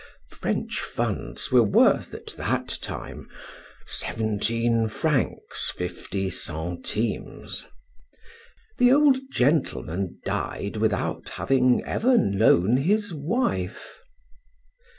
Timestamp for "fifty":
5.75-6.27